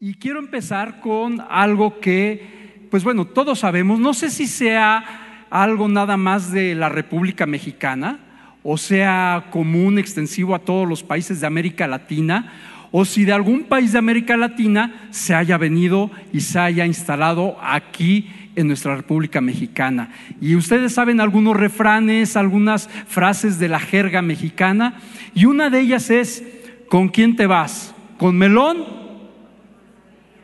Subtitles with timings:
[0.00, 5.88] Y quiero empezar con algo que, pues bueno, todos sabemos, no sé si sea algo
[5.88, 8.20] nada más de la República Mexicana
[8.62, 12.52] o sea común, extensivo a todos los países de América Latina,
[12.90, 17.56] o si de algún país de América Latina se haya venido y se haya instalado
[17.62, 20.10] aquí en nuestra República Mexicana.
[20.40, 25.00] Y ustedes saben algunos refranes, algunas frases de la jerga mexicana,
[25.34, 26.44] y una de ellas es,
[26.88, 27.94] ¿con quién te vas?
[28.18, 28.97] ¿Con melón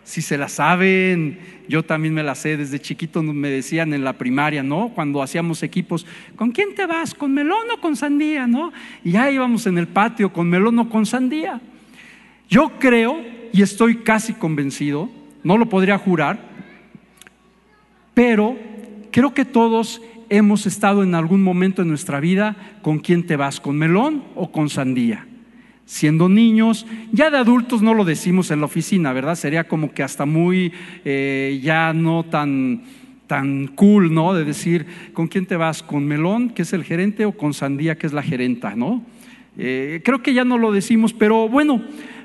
[0.05, 4.12] si se la saben, yo también me la sé, desde chiquito me decían en la
[4.12, 4.91] primaria, ¿no?
[4.95, 6.06] Cuando hacíamos equipos,
[6.37, 7.15] ¿con quién te vas?
[7.15, 8.47] ¿Con melón o con sandía?
[8.47, 8.73] ¿No?
[9.02, 11.61] Y ya íbamos en el patio, ¿con melón o con sandía?
[12.48, 13.19] Yo creo,
[13.52, 15.09] y estoy casi convencido,
[15.42, 16.39] no lo podría jurar,
[18.12, 18.56] pero
[19.11, 23.59] creo que todos hemos estado en algún momento en nuestra vida con quién te vas,
[23.59, 25.27] con melón o con sandía
[25.84, 26.87] siendo niños.
[27.12, 29.34] Ya de adultos no lo decimos en la oficina, ¿verdad?
[29.34, 30.73] Sería como que hasta muy
[31.05, 32.83] eh, ya no tan,
[33.27, 34.34] tan cool, ¿no?
[34.34, 35.83] De decir, ¿con quién te vas?
[35.83, 39.05] ¿Con Melón, que es el gerente, o con Sandía, que es la gerenta, ¿no?
[39.56, 41.83] Eh, creo que ya no lo decimos, pero bueno,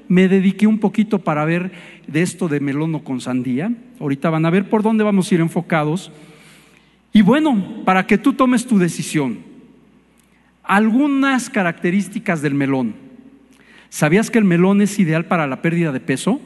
[0.07, 1.71] me dediqué un poquito para ver
[2.07, 3.71] de esto de melón o con sandía.
[3.99, 6.11] Ahorita van a ver por dónde vamos a ir enfocados.
[7.13, 9.39] Y bueno, para que tú tomes tu decisión,
[10.63, 13.08] algunas características del melón.
[13.89, 16.39] ¿Sabías que el melón es ideal para la pérdida de peso?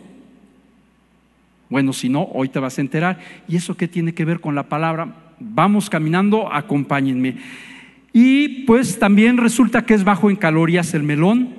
[1.69, 3.19] Bueno, si no, hoy te vas a enterar.
[3.47, 5.15] ¿Y eso qué tiene que ver con la palabra?
[5.39, 7.37] Vamos caminando, acompáñenme.
[8.13, 11.49] Y pues también resulta que es bajo en calorías el melón.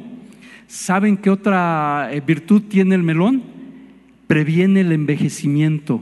[0.69, 3.43] ¿Saben qué otra eh, virtud tiene el melón?
[4.27, 6.01] Previene el envejecimiento.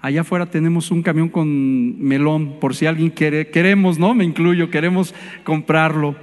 [0.00, 4.14] Allá afuera tenemos un camión con melón, por si alguien quiere, queremos, ¿no?
[4.14, 6.16] Me incluyo, queremos comprarlo.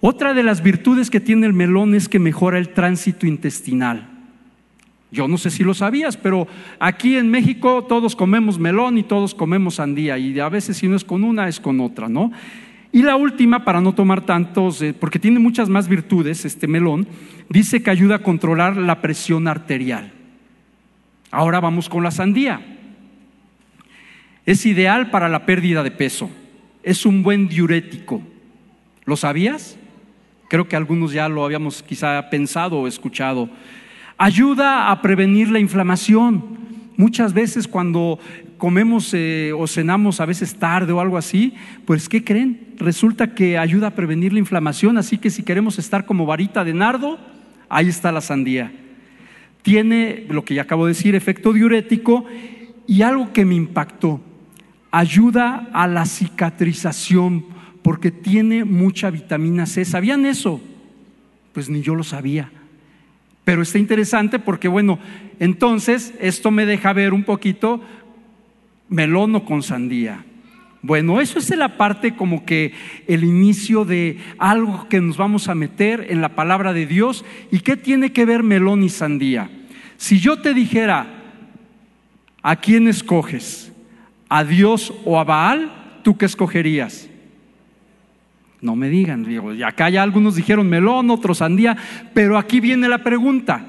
[0.00, 4.08] Otra de las virtudes que tiene el melón es que mejora el tránsito intestinal.
[5.12, 6.46] Yo no sé si lo sabías, pero
[6.78, 10.96] aquí en México todos comemos melón y todos comemos sandía y a veces si no
[10.96, 12.30] es con una es con otra, ¿no?
[12.92, 17.06] Y la última, para no tomar tantos, eh, porque tiene muchas más virtudes este melón,
[17.48, 20.12] dice que ayuda a controlar la presión arterial.
[21.30, 22.60] Ahora vamos con la sandía.
[24.44, 26.30] Es ideal para la pérdida de peso.
[26.82, 28.22] Es un buen diurético.
[29.04, 29.78] ¿Lo sabías?
[30.50, 33.48] Creo que algunos ya lo habíamos quizá pensado o escuchado.
[34.18, 36.58] Ayuda a prevenir la inflamación.
[36.96, 38.18] Muchas veces cuando
[38.58, 42.74] comemos eh, o cenamos a veces tarde o algo así, pues ¿qué creen?
[42.78, 46.74] Resulta que ayuda a prevenir la inflamación, así que si queremos estar como varita de
[46.74, 47.20] nardo,
[47.68, 48.72] ahí está la sandía.
[49.62, 52.24] Tiene, lo que ya acabo de decir, efecto diurético
[52.88, 54.20] y algo que me impactó,
[54.90, 59.84] ayuda a la cicatrización porque tiene mucha vitamina C.
[59.84, 60.60] ¿Sabían eso?
[61.52, 62.50] Pues ni yo lo sabía.
[63.44, 64.98] Pero está interesante porque, bueno,
[65.38, 67.80] entonces esto me deja ver un poquito
[68.88, 70.24] melón o con sandía.
[70.82, 72.72] Bueno, eso es la parte como que
[73.06, 77.24] el inicio de algo que nos vamos a meter en la palabra de Dios.
[77.50, 79.50] ¿Y qué tiene que ver melón y sandía?
[79.98, 81.06] Si yo te dijera,
[82.42, 83.72] ¿a quién escoges?
[84.30, 86.00] ¿A Dios o a Baal?
[86.02, 87.09] ¿Tú qué escogerías?
[88.60, 91.76] No me digan, digo, y acá ya algunos dijeron melón, otros sandía,
[92.12, 93.64] pero aquí viene la pregunta,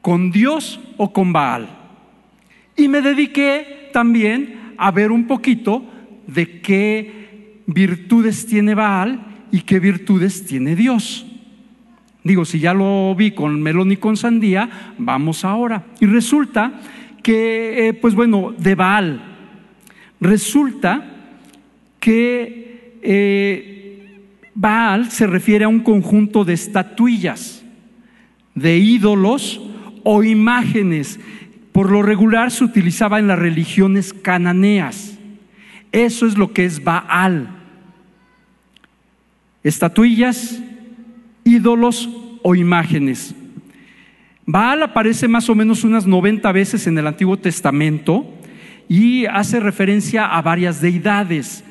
[0.00, 1.68] ¿con Dios o con Baal?
[2.76, 5.84] Y me dediqué también a ver un poquito
[6.26, 11.26] de qué virtudes tiene Baal y qué virtudes tiene Dios.
[12.22, 15.84] Digo, si ya lo vi con melón y con sandía, vamos ahora.
[16.00, 16.80] Y resulta
[17.22, 19.20] que, eh, pues bueno, de Baal,
[20.20, 21.10] resulta
[22.00, 23.73] que eh,
[24.54, 27.64] Baal se refiere a un conjunto de estatuillas,
[28.54, 29.60] de ídolos
[30.04, 31.18] o imágenes.
[31.72, 35.18] Por lo regular se utilizaba en las religiones cananeas.
[35.90, 37.48] Eso es lo que es Baal.
[39.64, 40.60] Estatuillas,
[41.44, 42.08] ídolos
[42.42, 43.34] o imágenes.
[44.46, 48.26] Baal aparece más o menos unas 90 veces en el Antiguo Testamento
[48.88, 51.64] y hace referencia a varias deidades.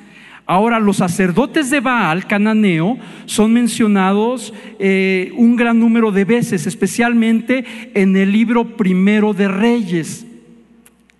[0.45, 7.63] Ahora, los sacerdotes de Baal, cananeo, son mencionados eh, un gran número de veces, especialmente
[7.93, 10.25] en el libro primero de Reyes.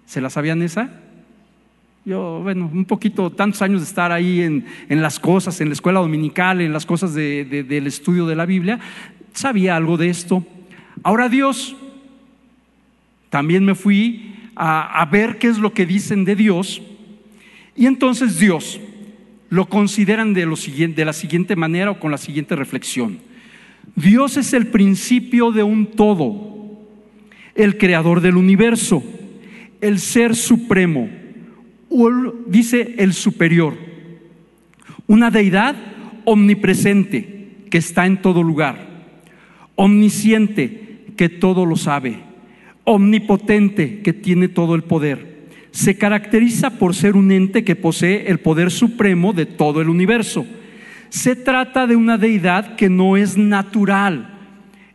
[0.05, 0.99] ¿Se la sabían esa?
[2.03, 6.01] Yo, bueno, un poquito, tantos años de estar ahí en, las cosas, en la escuela
[6.01, 8.79] dominical, en las cosas del estudio de la Biblia,
[9.31, 10.45] sabía algo de esto.
[11.01, 11.77] Ahora Dios,
[13.29, 16.81] también me fui a, a ver qué es lo que dicen de Dios.
[17.73, 18.81] Y entonces Dios,
[19.53, 23.19] lo consideran de, lo siguiente, de la siguiente manera o con la siguiente reflexión.
[23.95, 26.51] Dios es el principio de un todo.
[27.53, 29.03] el creador del universo,
[29.79, 31.07] el ser supremo,
[32.47, 33.75] dice el superior,
[35.05, 35.75] una deidad
[36.25, 38.88] omnipresente que está en todo lugar,
[39.75, 42.17] omnisciente que todo lo sabe,
[42.85, 45.32] omnipotente que tiene todo el poder.
[45.73, 50.45] Se caracteriza por ser un ente que posee el poder supremo de todo el universo.
[51.09, 54.37] Se trata de una deidad que no es natural.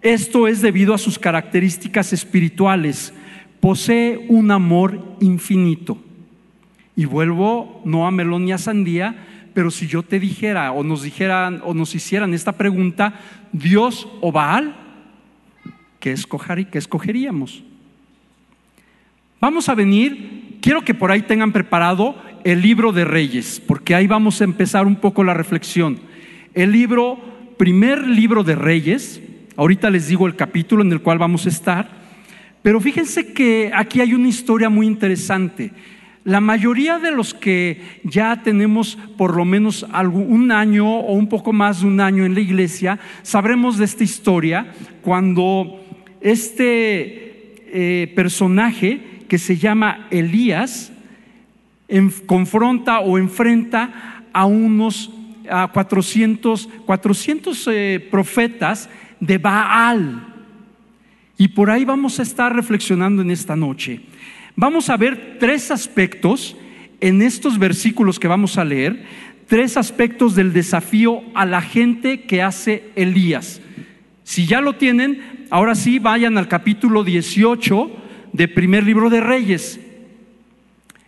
[0.02, 3.12] Esto es debido a sus características espirituales.
[3.58, 5.98] Posee un amor infinito.
[6.94, 9.16] Y vuelvo no a melón ni a sandía,
[9.54, 13.18] pero si yo te dijera o nos dijeran o nos hicieran esta pregunta,
[13.50, 14.76] Dios o Baal,
[15.98, 17.64] ¿qué, escoger, qué escogeríamos?
[19.40, 24.06] Vamos a venir, quiero que por ahí tengan preparado el libro de Reyes, porque ahí
[24.06, 25.98] vamos a empezar un poco la reflexión.
[26.54, 27.18] El libro,
[27.56, 29.20] primer libro de Reyes,
[29.56, 31.90] ahorita les digo el capítulo en el cual vamos a estar,
[32.62, 35.72] pero fíjense que aquí hay una historia muy interesante.
[36.24, 41.52] La mayoría de los que ya tenemos por lo menos un año o un poco
[41.52, 45.80] más de un año en la iglesia, sabremos de esta historia cuando
[46.20, 50.92] este eh, personaje que se llama Elías
[52.26, 55.10] confronta o enfrenta a unos
[55.50, 60.26] a 400, 400 eh, profetas de Baal.
[61.38, 64.00] Y por ahí vamos a estar reflexionando en esta noche.
[64.56, 66.56] Vamos a ver tres aspectos
[67.00, 69.04] en estos versículos que vamos a leer,
[69.46, 73.62] tres aspectos del desafío a la gente que hace Elías.
[74.24, 79.80] Si ya lo tienen, ahora sí vayan al capítulo 18 de primer libro de Reyes.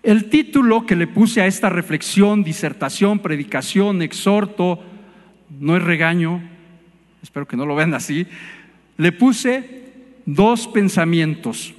[0.02, 4.82] El título que le puse a esta reflexión, disertación, predicación, exhorto,
[5.58, 6.40] no es regaño,
[7.22, 8.26] espero que no lo vean así,
[8.96, 9.82] le puse
[10.24, 11.74] dos pensamientos.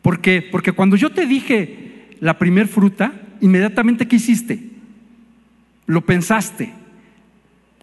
[0.00, 0.40] ¿Por qué?
[0.42, 4.60] Porque cuando yo te dije la primer fruta, inmediatamente ¿qué hiciste?
[5.86, 6.72] Lo pensaste.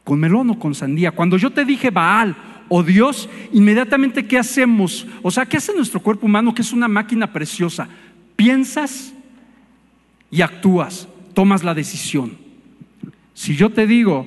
[0.04, 1.12] ¿Con melón o con sandía?
[1.12, 2.36] Cuando yo te dije Baal
[2.70, 5.08] o Dios, inmediatamente ¿qué hacemos?
[5.22, 7.88] O sea, ¿qué hace nuestro cuerpo humano que es una máquina preciosa?
[8.36, 9.14] Piensas
[10.32, 12.38] y actúas, tomas la decisión.
[13.34, 14.26] Si yo te digo,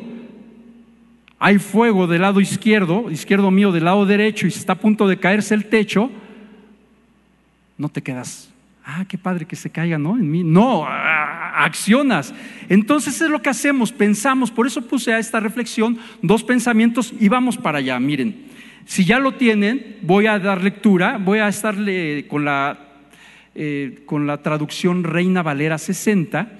[1.38, 5.18] hay fuego del lado izquierdo, izquierdo mío del lado derecho y está a punto de
[5.18, 6.10] caerse el techo,
[7.76, 8.50] no te quedas,
[8.84, 10.16] ah, qué padre que se caiga, ¿no?
[10.16, 10.42] En mí.
[10.42, 10.84] No,
[11.58, 12.32] accionas.
[12.68, 17.28] Entonces es lo que hacemos, pensamos, por eso puse a esta reflexión dos pensamientos y
[17.28, 17.98] vamos para allá.
[17.98, 18.46] Miren,
[18.84, 22.78] si ya lo tienen, voy a dar lectura, voy a estarle con la,
[23.54, 26.52] eh, con la traducción Reina Valera 60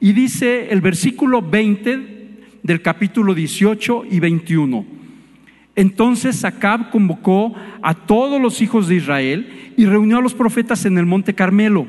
[0.00, 2.18] y dice el versículo 20
[2.62, 4.84] del capítulo 18 y 21.
[5.76, 10.98] Entonces Acab convocó a todos los hijos de Israel y reunió a los profetas en
[10.98, 11.86] el monte Carmelo.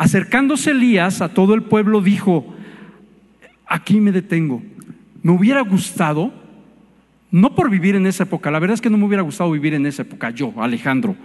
[0.00, 2.54] Acercándose Elías a todo el pueblo dijo,
[3.66, 4.62] aquí me detengo.
[5.22, 6.32] Me hubiera gustado,
[7.30, 9.74] no por vivir en esa época, la verdad es que no me hubiera gustado vivir
[9.74, 11.16] en esa época, yo, Alejandro,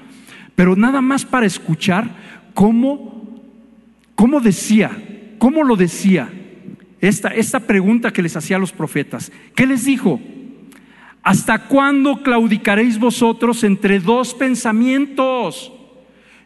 [0.56, 2.10] pero nada más para escuchar
[2.54, 3.40] cómo,
[4.14, 4.92] cómo decía,
[5.38, 6.28] cómo lo decía
[7.00, 9.32] esta, esta pregunta que les hacía a los profetas.
[9.56, 10.20] ¿Qué les dijo?
[11.24, 15.72] ¿Hasta cuándo claudicaréis vosotros entre dos pensamientos?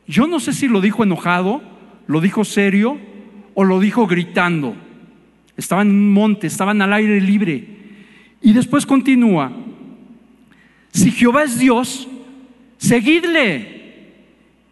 [0.05, 1.68] Yo no sé si lo dijo enojado,
[2.09, 2.97] lo dijo serio
[3.53, 4.75] o lo dijo gritando.
[5.55, 7.67] Estaban en un monte, estaban al aire libre.
[8.41, 9.51] Y después continúa,
[10.91, 12.07] si Jehová es Dios,
[12.79, 14.07] seguidle.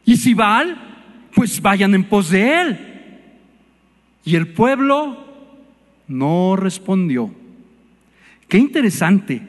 [0.03, 2.79] Y si Baal, pues vayan en pos de él.
[4.25, 5.23] Y el pueblo
[6.07, 7.31] no respondió.
[8.47, 9.43] Qué interesante.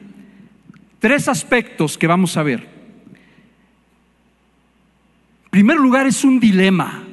[0.99, 2.59] Tres aspectos que vamos a ver.
[5.45, 7.05] En primer lugar es un dilema.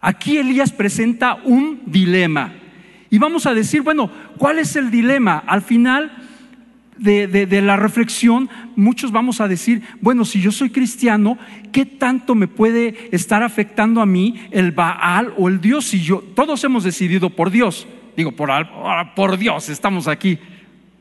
[0.00, 2.52] Aquí Elías presenta un dilema.
[3.10, 5.38] Y vamos a decir, bueno, ¿cuál es el dilema?
[5.46, 6.12] Al final
[6.98, 11.38] de, de, la reflexión, muchos vamos a decir, bueno, si yo soy cristiano,
[11.72, 15.86] ¿qué tanto me puede estar afectando a mí el Baal o el Dios?
[15.86, 17.86] Si yo, todos hemos decidido por Dios,
[18.16, 18.50] digo, por,
[19.14, 20.38] por Dios estamos aquí,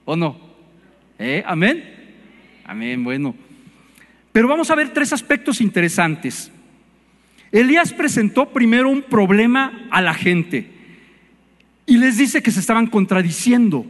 [0.03, 0.37] ¿o no?
[1.17, 1.43] ¿Eh?
[1.45, 1.83] Amén.
[2.65, 3.35] Amén, bueno.
[4.31, 6.51] Pero vamos a ver tres aspectos interesantes.
[7.55, 10.69] Elías presentó primero un problema a la gente
[11.85, 13.85] y les dice que se estaban contradiciendo.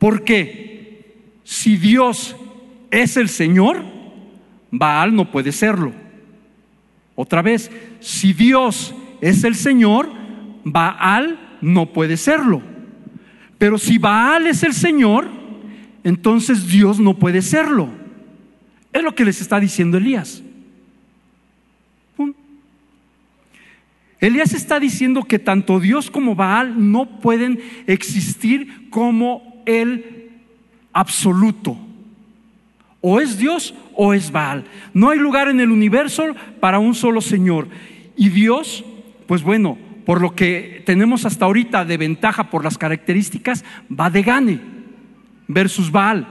[0.00, 1.04] ¿Por qué?
[1.44, 2.34] Si Dios
[2.90, 3.84] es el Señor,
[4.72, 5.92] Baal no puede serlo.
[7.14, 10.10] Otra vez, si Dios es el Señor,
[10.64, 12.60] Baal no puede serlo.
[13.56, 15.28] Pero si Baal es el Señor,
[16.02, 17.88] entonces Dios no puede serlo.
[18.92, 20.42] Es lo que les está diciendo Elías.
[24.20, 30.30] Elías está diciendo que tanto Dios como Baal no pueden existir como el
[30.92, 31.78] absoluto.
[33.00, 34.64] O es Dios o es Baal.
[34.92, 37.68] No hay lugar en el universo para un solo Señor.
[38.16, 38.84] Y Dios,
[39.26, 44.22] pues bueno, por lo que tenemos hasta ahorita de ventaja por las características, va de
[44.22, 44.60] gane
[45.46, 46.26] versus Baal.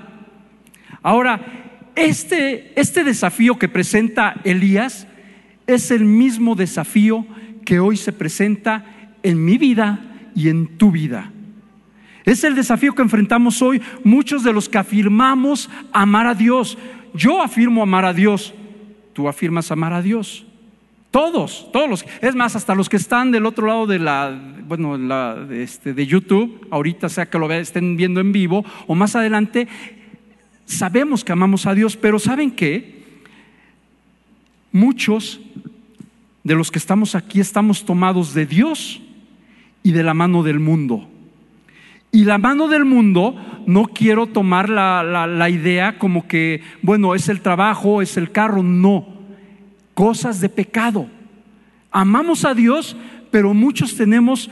[1.01, 5.07] Ahora, este, este desafío que presenta Elías
[5.67, 7.25] es el mismo desafío
[7.67, 8.85] que hoy se presenta
[9.21, 9.99] en mi vida
[10.33, 11.33] y en tu vida.
[12.23, 16.77] Es el desafío que enfrentamos hoy muchos de los que afirmamos amar a Dios.
[17.13, 18.53] Yo afirmo amar a Dios,
[19.11, 20.45] tú afirmas amar a Dios.
[21.11, 24.33] Todos, todos los, es más, hasta los que están del otro lado de la,
[24.65, 24.95] bueno,
[25.51, 29.67] este, de YouTube, ahorita sea que lo estén viendo en vivo o más adelante,
[30.65, 33.03] sabemos que amamos a Dios, pero ¿saben qué?
[34.71, 35.41] Muchos
[36.47, 39.01] de los que estamos aquí estamos tomados de Dios
[39.83, 41.05] y de la mano del mundo.
[42.09, 43.35] Y la mano del mundo
[43.65, 49.05] no quiero tomar la, idea como que, bueno, es el trabajo, es el carro, no.
[49.93, 51.09] Cosas de pecado.
[51.91, 52.95] Amamos a Dios,
[53.29, 54.49] pero muchos tenemos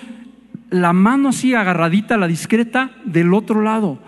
[0.70, 4.00] la mano así agarradita, la discreta, del otro lado.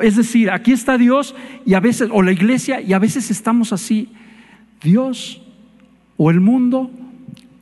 [0.00, 1.34] Es decir, aquí está Dios
[1.66, 4.08] y a veces, o la iglesia, y a veces estamos así.
[4.82, 5.42] Dios
[6.16, 6.90] o el mundo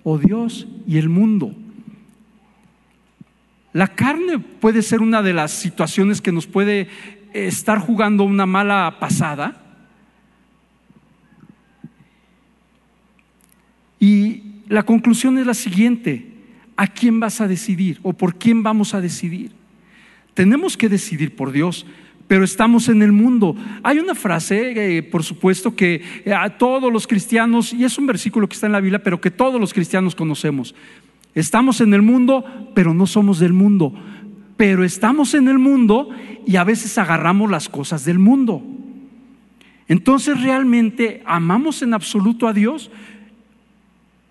[0.04, 1.54] o Dios y el mundo.
[3.72, 6.88] La carne puede ser una de las situaciones que nos puede
[7.32, 9.58] estar jugando una mala pasada.
[13.98, 16.32] Y la conclusión es la siguiente,
[16.76, 19.52] ¿a quién vas a decidir o por quién vamos a decidir?
[20.34, 21.86] Tenemos que decidir por Dios,
[22.32, 23.54] pero estamos en el mundo.
[23.82, 28.06] Hay una frase, eh, por supuesto, que eh, a todos los cristianos, y es un
[28.06, 30.74] versículo que está en la Biblia, pero que todos los cristianos conocemos.
[31.34, 32.42] Estamos en el mundo,
[32.74, 33.92] pero no somos del mundo.
[34.56, 36.08] Pero estamos en el mundo
[36.46, 38.62] y a veces agarramos las cosas del mundo.
[39.86, 42.90] Entonces, ¿realmente amamos en absoluto a Dios?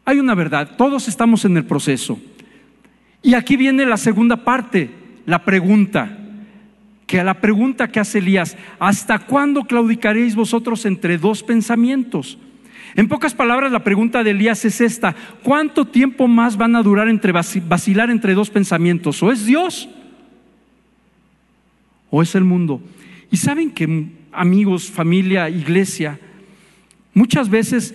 [0.06, 2.20] Hay una verdad, todos estamos en el proceso.
[3.22, 4.90] Y aquí viene la segunda parte,
[5.28, 6.18] la pregunta
[7.12, 12.38] que a la pregunta que hace Elías, ¿hasta cuándo claudicaréis vosotros entre dos pensamientos?
[12.96, 15.14] En pocas palabras, la pregunta de Elías es esta,
[15.44, 19.22] ¿cuánto tiempo más van a durar entre vacilar entre dos pensamientos?
[19.22, 19.90] ¿O es Dios
[22.10, 22.82] o es el mundo?
[23.30, 26.18] Y saben que amigos, familia, iglesia,
[27.14, 27.94] muchas veces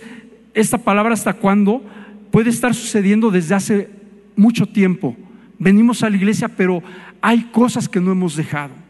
[0.53, 1.83] esta palabra hasta cuándo
[2.29, 3.89] puede estar sucediendo desde hace
[4.35, 5.17] mucho tiempo.
[5.57, 6.83] Venimos a la iglesia, pero
[7.19, 8.85] hay cosas que no hemos dejado.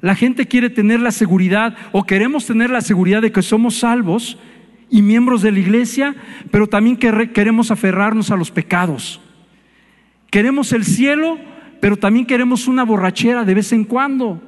[0.00, 4.38] La gente quiere tener la seguridad o queremos tener la seguridad de que somos salvos
[4.88, 6.16] y miembros de la iglesia,
[6.50, 9.20] pero también queremos aferrarnos a los pecados.
[10.30, 11.38] Queremos el cielo,
[11.80, 14.42] pero también queremos una borrachera de vez en cuando.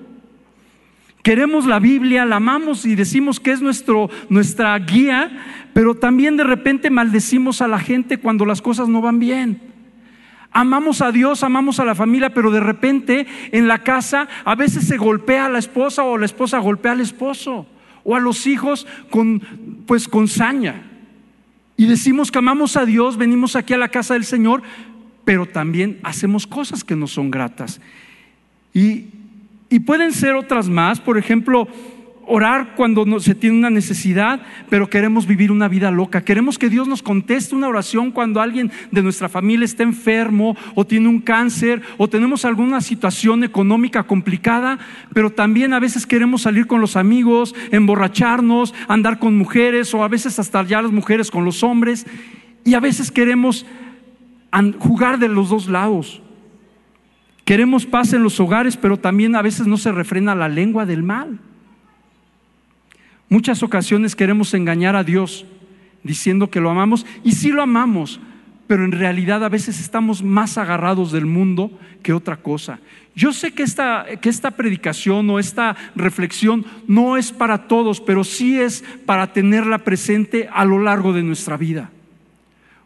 [1.23, 5.31] Queremos la Biblia, la amamos y decimos que es nuestro, nuestra guía,
[5.73, 9.72] pero también de repente maldecimos a la gente cuando las cosas no van bien.
[10.53, 14.87] Amamos a Dios, amamos a la familia, pero de repente en la casa a veces
[14.87, 17.67] se golpea a la esposa o la esposa golpea al esposo
[18.05, 19.41] o a los hijos con
[19.87, 20.83] pues con saña.
[21.77, 24.63] Y decimos que amamos a Dios, venimos aquí a la casa del Señor,
[25.25, 27.81] pero también hacemos cosas que no son gratas.
[28.75, 29.07] Y,
[29.71, 31.67] y pueden ser otras más, por ejemplo,
[32.27, 36.25] orar cuando se tiene una necesidad, pero queremos vivir una vida loca.
[36.25, 40.87] Queremos que Dios nos conteste una oración cuando alguien de nuestra familia está enfermo o
[40.87, 44.79] tiene un cáncer o tenemos alguna situación económica complicada,
[45.13, 50.09] pero también a veces queremos salir con los amigos, emborracharnos, andar con mujeres o a
[50.09, 52.07] veces hasta ya las mujeres con los hombres
[52.65, 53.67] y a veces queremos
[54.79, 56.23] jugar de los dos lados.
[57.45, 61.03] Queremos paz en los hogares, pero también a veces no se refrena la lengua del
[61.03, 61.41] mal.
[63.33, 65.47] Muchas ocasiones queremos engañar a Dios
[66.03, 68.21] diciendo que lo amamos y sí lo amamos,
[68.67, 71.71] pero en realidad a veces estamos más agarrados del mundo
[72.03, 72.79] que otra cosa.
[73.17, 78.23] Yo sé que esta, que esta predicación o esta reflexión no es para todos, pero
[78.23, 81.91] sí es para tenerla presente a lo largo de nuestra vida.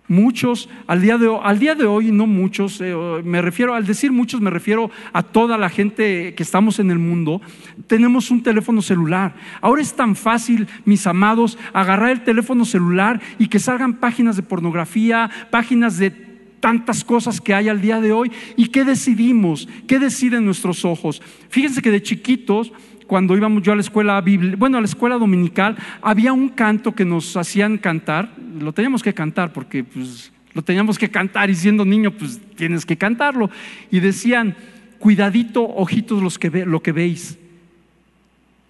[0.08, 2.94] Muchos, al día de, al día de hoy, no muchos, eh,
[3.25, 6.98] me refiero, al decir muchos, me refiero a toda la gente que estamos en el
[6.98, 7.40] mundo,
[7.86, 9.34] tenemos un teléfono celular.
[9.60, 14.42] Ahora es tan fácil, mis amados, agarrar el teléfono celular y que salgan páginas de
[14.42, 16.26] pornografía, páginas de
[16.60, 18.30] tantas cosas que hay al día de hoy.
[18.56, 19.68] ¿Y qué decidimos?
[19.86, 21.22] ¿Qué deciden nuestros ojos?
[21.48, 22.72] Fíjense que de chiquitos,
[23.06, 24.22] cuando íbamos yo a la escuela
[24.56, 28.30] bueno, a la escuela dominical, había un canto que nos hacían cantar.
[28.60, 32.84] Lo teníamos que cantar porque pues, lo teníamos que cantar y siendo niño, pues tienes
[32.84, 33.50] que cantarlo.
[33.90, 34.56] Y decían,
[34.98, 37.38] cuidadito, ojitos los que ve, lo que veis.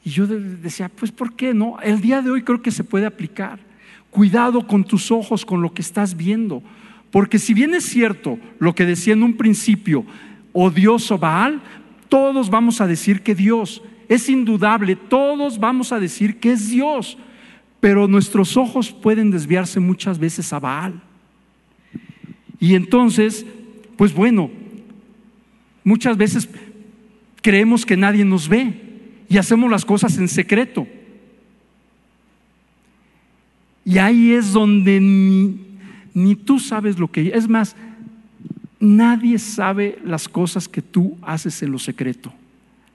[0.04, 1.78] Y yo decía, pues ¿por qué no?
[1.82, 3.58] El día de hoy creo que se puede aplicar.
[4.10, 6.62] Cuidado con tus ojos, con lo que estás viendo.
[7.10, 10.04] Porque si bien es cierto lo que decía en un principio,
[10.52, 11.60] odioso Baal,
[12.08, 17.18] todos vamos a decir que Dios, es indudable, todos vamos a decir que es Dios,
[17.80, 21.00] pero nuestros ojos pueden desviarse muchas veces a Baal.
[22.58, 23.44] Y entonces,
[23.96, 24.50] pues bueno,
[25.84, 26.48] muchas veces
[27.42, 28.74] creemos que nadie nos ve
[29.28, 30.86] y hacemos las cosas en secreto.
[33.84, 37.28] Y ahí es donde ni, tú sabes lo que...
[37.28, 37.76] Es más,
[38.80, 42.32] nadie sabe las cosas que tú haces en lo secreto.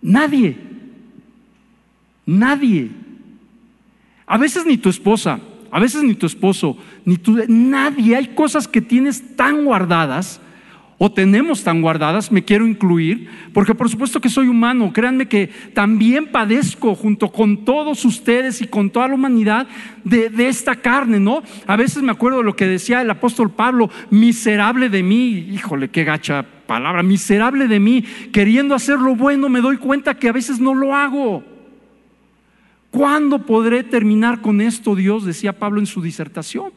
[0.01, 0.57] Nadie.
[2.31, 2.89] Nadie.
[4.25, 8.15] A veces ni tu esposa, a veces ni tu esposo, ni tú, nadie.
[8.15, 10.39] Hay cosas que tienes tan guardadas
[10.97, 15.49] o tenemos tan guardadas, me quiero incluir, porque por supuesto que soy humano, créanme que
[15.73, 19.67] también padezco junto con todos ustedes y con toda la humanidad
[20.03, 21.41] de, esta carne, ¿no?
[21.65, 25.89] A veces me acuerdo de lo que decía el apóstol Pablo, miserable de mí, híjole,
[25.89, 30.33] qué gacha palabra, miserable de mí, queriendo hacer lo bueno, me doy cuenta que a
[30.33, 31.50] veces no lo hago.
[32.91, 35.25] ¿Cuándo podré terminar con esto, Dios?
[35.25, 36.71] Decía Pablo en su disertación.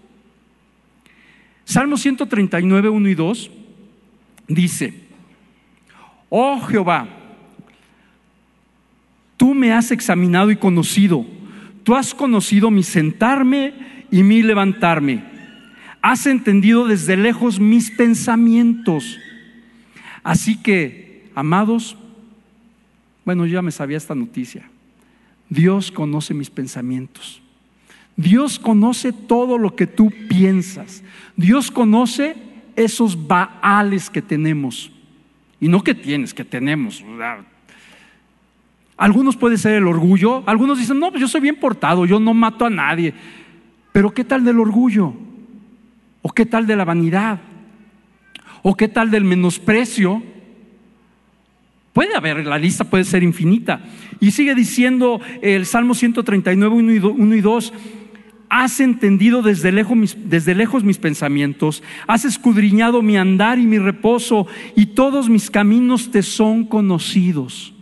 [1.64, 3.50] Salmo 139, 1 y 2
[4.48, 4.94] dice,
[6.28, 7.08] oh Jehová,
[9.36, 11.24] tú me has examinado y conocido,
[11.82, 13.72] tú has conocido mi sentarme
[14.10, 15.24] y mi levantarme,
[16.02, 19.18] has entendido desde lejos mis pensamientos.
[20.22, 21.96] Así que, amados,
[23.24, 24.68] bueno, yo ya me sabía esta noticia,
[25.48, 27.42] Dios conoce mis pensamientos.
[28.16, 31.02] Dios conoce todo lo que tú piensas.
[31.36, 32.36] Dios conoce
[32.76, 34.90] esos baales que tenemos.
[35.60, 37.04] Y no que tienes, que tenemos.
[38.96, 40.42] Algunos puede ser el orgullo.
[40.46, 43.14] Algunos dicen, no, pues yo soy bien portado, yo no mato a nadie.
[43.92, 45.14] Pero ¿qué tal del orgullo?
[46.22, 47.40] ¿O qué tal de la vanidad?
[48.62, 50.22] ¿O qué tal del menosprecio?
[51.94, 53.80] Puede haber, la lista puede ser infinita.
[54.18, 57.72] Y sigue diciendo el Salmo 139, 1 y 2,
[58.50, 63.78] has entendido desde lejos, mis, desde lejos mis pensamientos, has escudriñado mi andar y mi
[63.78, 67.72] reposo, y todos mis caminos te son conocidos.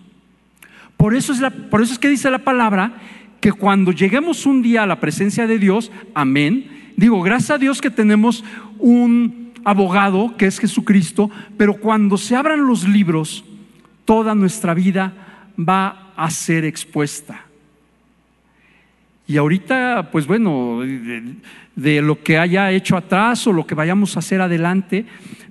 [0.98, 3.01] Por eso es, por eso es que dice la palabra
[3.40, 7.81] que cuando lleguemos un día a la presencia de Dios, amén, digo, gracias a Dios
[7.81, 8.44] que tenemos
[8.79, 13.42] un abogado que es Jesucristo, pero cuando se abran los libros,
[14.04, 15.12] toda nuestra vida
[15.58, 17.46] va a ser expuesta.
[19.26, 20.80] Y ahorita, pues bueno,
[21.74, 25.06] de, lo que haya hecho atrás o lo que vayamos a hacer adelante.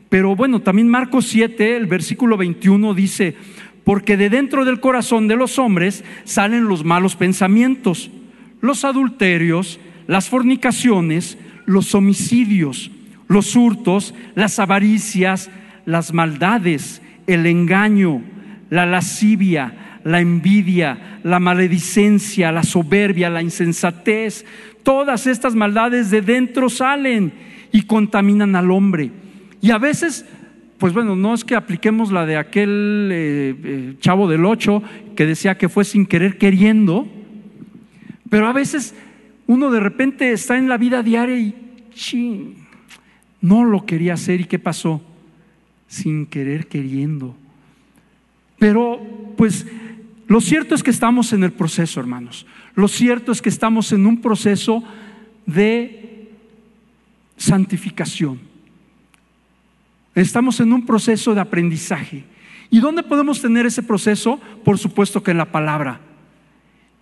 [0.10, 3.36] Pero bueno, también Marcos 7, el versículo 21 dice,
[3.84, 8.12] porque de dentro del corazón de los hombres salen los malos pensamientos,
[8.60, 12.92] los adulterios, las fornicaciones, los homicidios,
[13.28, 15.50] los hurtos, las avaricias,
[15.86, 18.22] las maldades, el engaño,
[18.72, 24.46] la lascivia, la envidia, la maledicencia, la soberbia, la insensatez.
[24.82, 27.34] Todas estas maldades de dentro salen
[27.74, 29.12] y contaminan al hombre.
[29.62, 30.26] Y a veces,
[30.78, 34.82] pues bueno, no es que apliquemos la de aquel eh, eh, chavo del ocho
[35.18, 37.08] que decía que fue sin querer queriendo,
[38.30, 38.96] pero a veces
[39.48, 41.54] uno de repente está en la vida diaria y
[41.94, 42.56] ching,
[43.42, 45.02] no lo quería hacer y ¿qué pasó?
[45.90, 47.36] Sin querer queriendo.
[48.62, 49.02] Pero
[49.38, 49.66] pues
[50.28, 52.46] lo cierto es que estamos en el proceso, hermanos.
[52.76, 54.84] Lo cierto es que estamos en un proceso
[55.48, 56.30] de
[57.38, 58.40] santificación.
[60.14, 62.24] Estamos en un proceso de aprendizaje.
[62.70, 64.40] ¿Y dónde podemos tener ese proceso?
[64.64, 66.00] Por supuesto que en la palabra.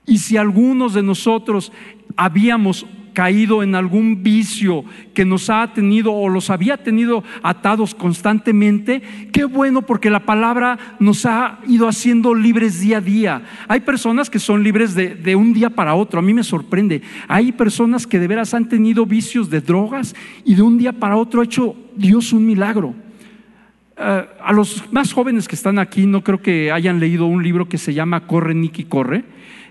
[0.05, 1.73] Y si algunos de nosotros
[2.15, 9.01] habíamos caído en algún vicio que nos ha tenido o los había tenido atados constantemente,
[9.31, 13.41] qué bueno porque la palabra nos ha ido haciendo libres día a día.
[13.67, 17.01] Hay personas que son libres de, un día para otro, a mí me sorprende.
[17.27, 21.17] Hay personas que de veras han tenido vicios de drogas y de un día para
[21.17, 22.95] otro ha hecho Dios un milagro.
[23.97, 27.67] Eh, a los más jóvenes que están aquí, no creo que hayan leído un libro
[27.67, 29.25] que se llama Corre, Nicky, Corre.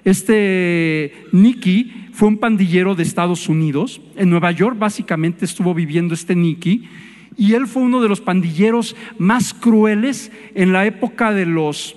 [0.08, 4.00] Este Nicky fue un pandillero de Estados Unidos.
[4.16, 6.88] En Nueva York básicamente estuvo viviendo este Nicky
[7.36, 11.94] y él fue uno de los pandilleros más crueles en la época de los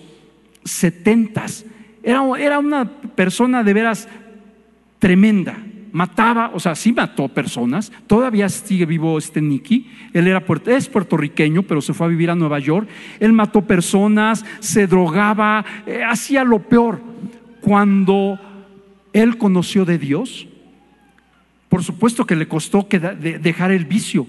[0.65, 1.65] setentas.
[2.04, 4.10] Era, era una persona de veras
[5.00, 5.63] tremenda.
[5.93, 7.93] Mataba, o sea, sí mató personas.
[8.08, 9.89] Todavía sigue vivo este Nicky.
[10.12, 12.89] Él era, es puertorriqueño, pero se fue a vivir a Nueva York.
[13.21, 17.10] Él mató personas, se drogaba, eh, hacía lo peor.
[17.62, 18.39] Cuando
[19.13, 20.47] él conoció de Dios,
[21.69, 24.28] por supuesto que le costó dejar el vicio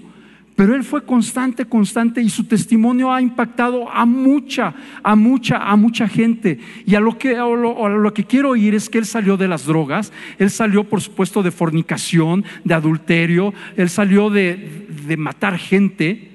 [0.55, 5.75] pero él fue constante, constante y su testimonio ha impactado a mucha, a mucha, a
[5.75, 6.59] mucha gente.
[6.85, 9.65] Y a lo que, a lo, que quiero oír es que él salió de las
[9.65, 16.29] drogas, él salió por supuesto de fornicación, de adulterio, él salió de, de matar gente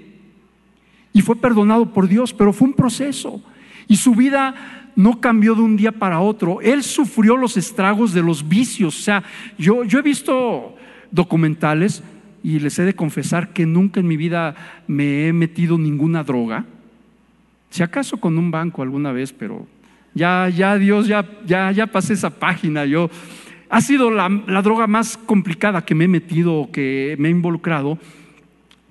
[1.12, 3.40] y fue perdonado por Dios, pero fue un proceso.
[3.86, 6.60] Y su vida no cambió de un día para otro.
[6.60, 8.98] Él sufrió los estragos de los vicios.
[8.98, 9.22] O sea,
[9.56, 10.74] yo, yo he visto
[11.12, 12.02] documentales
[12.42, 14.56] y les he de confesar que nunca en mi vida
[14.88, 16.64] me he metido ninguna droga.
[17.70, 19.68] Si acaso con un banco alguna vez, pero
[20.14, 22.84] ya, ya Dios, ya, ya, ya pasé esa página.
[22.84, 23.08] Yo,
[23.70, 28.00] ha sido la, la droga más complicada que me he metido, que me he involucrado.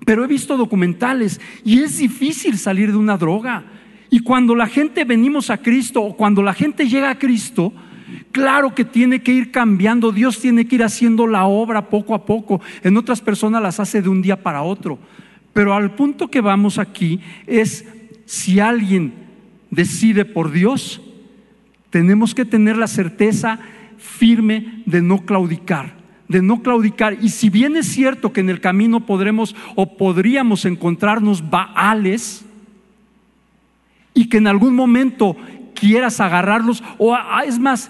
[0.06, 3.77] Pero he visto documentales y es difícil salir de una droga.
[4.10, 7.72] Y cuando la gente venimos a Cristo o cuando la gente llega a Cristo,
[8.32, 12.24] Claro que tiene que ir cambiando, Dios tiene que ir haciendo la obra poco a
[12.24, 12.60] poco.
[12.82, 14.98] En otras personas las hace de un día para otro.
[15.52, 17.86] Pero al punto que vamos aquí es
[18.26, 19.12] si alguien
[19.70, 21.00] decide por Dios,
[21.90, 23.58] tenemos que tener la certeza
[23.96, 25.94] firme de no claudicar,
[26.28, 27.18] de no claudicar.
[27.20, 32.44] Y si bien es cierto que en el camino podremos o podríamos encontrarnos baales
[34.18, 35.36] y que en algún momento
[35.76, 37.88] quieras agarrarlos, o es más,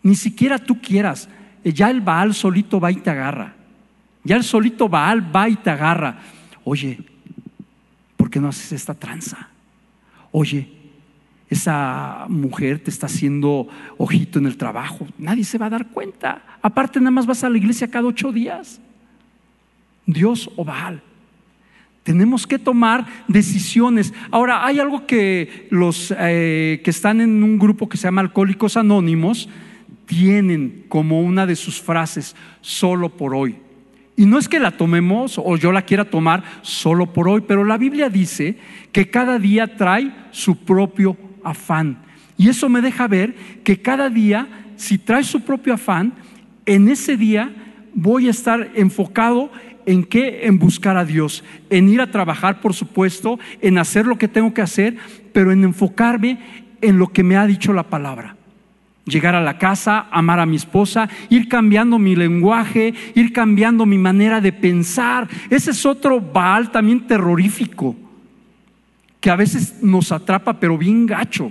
[0.00, 1.28] ni siquiera tú quieras.
[1.64, 3.52] Eh, ya el Baal solito va y te agarra.
[4.22, 6.20] Ya el solito Baal va y te agarra.
[6.62, 7.00] Oye,
[8.16, 9.48] ¿por qué no haces esta tranza?
[10.30, 10.68] Oye,
[11.50, 13.66] esa mujer te está haciendo
[13.98, 15.04] ojito en el trabajo.
[15.18, 16.58] Nadie se va a dar cuenta.
[16.62, 18.80] Aparte, nada más vas a la iglesia cada ocho días.
[20.06, 21.02] Dios o Baal.
[22.04, 24.12] Tenemos que tomar decisiones.
[24.30, 28.76] Ahora, hay algo que los eh, que están en un grupo que se llama Alcohólicos
[28.76, 29.48] Anónimos,
[30.04, 33.56] tienen como una de sus frases, solo por hoy.
[34.16, 37.64] Y no es que la tomemos o yo la quiera tomar solo por hoy, pero
[37.64, 38.58] la Biblia dice
[38.92, 41.98] que cada día trae su propio afán.
[42.36, 46.12] Y eso me deja ver que cada día, si trae su propio afán,
[46.66, 47.50] en ese día
[47.94, 49.50] voy a estar enfocado
[49.86, 54.18] en qué, en buscar a Dios, en ir a trabajar, por supuesto, en hacer lo
[54.18, 54.96] que tengo que hacer,
[55.32, 56.38] pero en enfocarme
[56.80, 58.36] en lo que me ha dicho la palabra
[59.06, 63.98] llegar a la casa, amar a mi esposa, ir cambiando mi lenguaje, ir cambiando mi
[63.98, 65.28] manera de pensar.
[65.50, 67.96] Ese es otro Baal también terrorífico,
[69.20, 71.50] que a veces nos atrapa, pero bien gacho.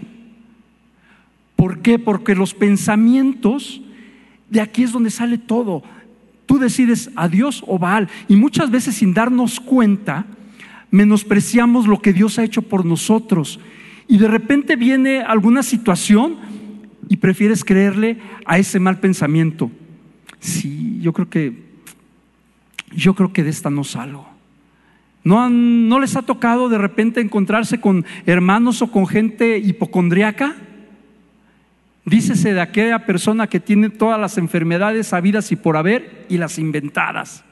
[1.55, 1.99] ¿Por qué?
[1.99, 3.81] Porque los pensamientos,
[4.49, 5.83] de aquí es donde sale todo.
[6.53, 8.07] Tú decides a Dios o Baal.
[8.27, 10.27] Y muchas veces sin darnos cuenta,
[10.91, 13.59] menospreciamos lo que Dios ha hecho por nosotros.
[14.07, 16.37] Y de repente viene alguna situación
[17.09, 19.71] y prefieres creerle a ese mal pensamiento.
[20.37, 21.63] Sí, yo creo que
[22.95, 24.29] yo creo que de esta no salgo.
[25.23, 30.55] ¿No, ¿No les ha tocado de repente encontrarse con hermanos o con gente hipocondriaca?
[32.05, 36.59] Dícese de aquella persona que tiene todas las enfermedades sabidas y por haber y las
[36.59, 37.43] inventadas.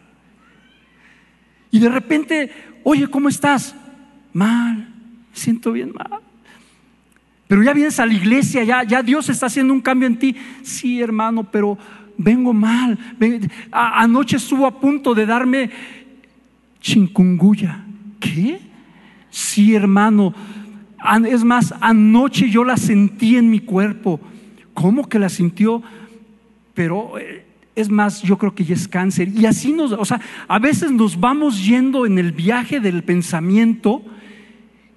[1.72, 2.52] Y de repente,
[2.84, 3.74] oye, ¿cómo estás?
[4.34, 6.20] Mal, me siento bien mal.
[7.48, 10.36] Pero ya vienes a la iglesia, ya, ya Dios está haciendo un cambio en ti.
[10.64, 11.78] Sí, hermano, pero
[12.18, 12.98] vengo mal.
[13.72, 15.70] anoche estuvo a punto de darme
[16.82, 17.84] chincunguya.
[18.20, 18.60] ¿Qué?
[19.30, 20.34] Sí, hermano.
[21.28, 24.20] Es más, anoche yo la sentí en mi cuerpo.
[24.74, 25.82] ¿Cómo que la sintió?
[26.74, 29.30] Pero eh, es más, yo creo que ya es cáncer.
[29.30, 34.04] Y así nos, o sea, a veces nos vamos yendo en el viaje del pensamiento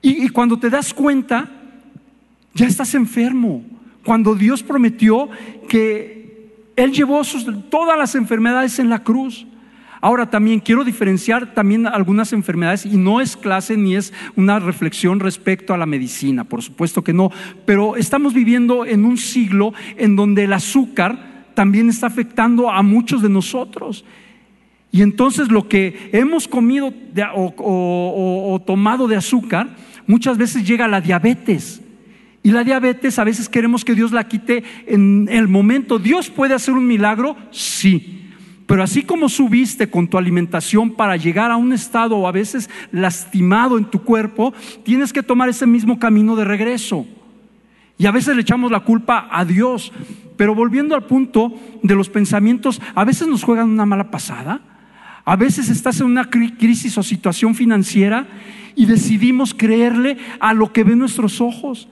[0.07, 1.51] y cuando te das cuenta,
[2.55, 3.65] ya estás enfermo.
[4.05, 5.29] Cuando Dios prometió
[5.69, 7.23] que Él llevó
[7.71, 9.47] todas las enfermedades en la cruz.
[10.05, 15.19] Ahora también quiero diferenciar también algunas enfermedades y no es clase ni es una reflexión
[15.19, 17.31] respecto a la medicina, por supuesto que no,
[17.65, 23.23] pero estamos viviendo en un siglo en donde el azúcar también está afectando a muchos
[23.23, 24.05] de nosotros.
[24.93, 26.93] Y entonces lo que hemos comido
[27.33, 29.75] o tomado de azúcar
[30.07, 31.81] muchas veces llega a la diabetes.
[32.43, 35.99] Y la diabetes a veces queremos que Dios la quite en el momento.
[35.99, 37.39] ¿Dios puede hacer un milagro?
[37.51, 38.21] Sí.
[38.67, 43.77] Pero así como subiste con tu alimentación para llegar a un estado a veces lastimado
[43.77, 47.07] en tu cuerpo, tienes que tomar ese mismo camino de regreso.
[47.99, 49.93] Y a veces le echamos la culpa a Dios.
[50.37, 54.61] Pero volviendo al punto de los pensamientos, a veces nos juegan una mala pasada.
[55.25, 58.27] A veces estás en una crisis o situación financiera
[58.75, 61.89] y decidimos creerle a lo que ven nuestros ojos.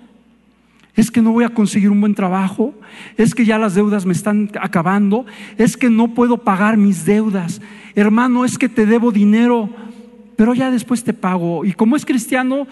[0.94, 2.74] Es que no voy a conseguir un buen trabajo,
[3.16, 5.24] es que ya las deudas me están acabando,
[5.56, 7.62] es que no puedo pagar mis deudas.
[7.94, 9.70] Hermano, es que te debo dinero,
[10.36, 11.64] pero ya después te pago.
[11.64, 12.66] Y como es cristiano,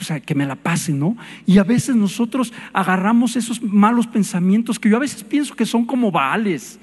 [0.00, 1.16] o sea, que me la pase, ¿no?
[1.46, 5.84] Y a veces nosotros agarramos esos malos pensamientos que yo a veces pienso que son
[5.84, 6.80] como vales.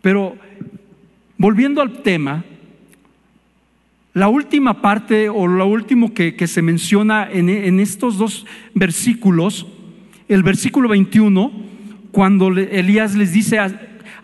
[0.00, 0.36] Pero
[1.36, 2.42] volviendo al tema,
[4.12, 9.66] la última parte o lo último que, se menciona en, en, estos dos versículos,
[10.28, 11.52] el versículo 21,
[12.10, 13.58] cuando Elías les dice,